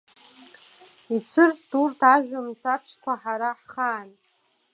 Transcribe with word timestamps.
Ицәырҵт 1.15 1.71
урҭ 1.81 1.99
ажәа 2.13 2.39
мцаԥшьқәа 2.47 3.13
ҳара 3.21 3.49
ҳхаан. 3.59 4.09